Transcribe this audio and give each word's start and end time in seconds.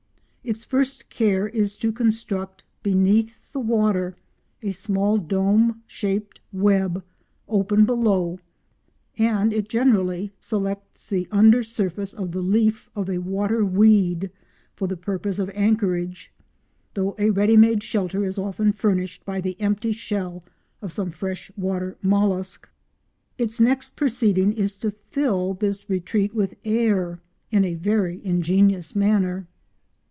Its 0.43 0.63
first 0.63 1.07
care 1.11 1.47
is 1.49 1.77
to 1.77 1.91
construct 1.91 2.63
beneath 2.81 3.51
the 3.53 3.59
water 3.59 4.15
a 4.63 4.71
small 4.71 5.19
dome 5.19 5.83
shaped 5.85 6.41
web, 6.51 7.03
open 7.47 7.85
below, 7.85 8.39
and 9.19 9.53
it 9.53 9.69
generally 9.69 10.31
selects 10.39 11.07
the 11.11 11.27
under 11.29 11.61
surface 11.61 12.11
of 12.11 12.31
the 12.31 12.41
leaf 12.41 12.89
of 12.95 13.07
a 13.07 13.19
water 13.19 13.63
weed 13.63 14.31
for 14.73 14.87
the 14.87 14.97
purpose 14.97 15.37
of 15.37 15.47
anchorage, 15.53 16.33
though 16.95 17.13
a 17.19 17.29
ready 17.29 17.55
made 17.55 17.83
shelter 17.83 18.25
is 18.25 18.39
often 18.39 18.71
furnished 18.71 19.23
by 19.23 19.39
the 19.39 19.55
empty 19.61 19.91
shell 19.91 20.43
of 20.81 20.91
some 20.91 21.11
fresh 21.11 21.51
water 21.55 21.97
mollusc. 22.01 22.67
Its 23.37 23.59
next 23.59 23.95
proceeding 23.95 24.51
is 24.53 24.75
to 24.75 24.89
fill 24.89 25.53
this 25.53 25.87
retreat 25.87 26.33
with 26.33 26.55
air 26.65 27.21
in 27.51 27.63
a 27.63 27.75
very 27.75 28.19
ingenious 28.25 28.95
manner. 28.95 29.47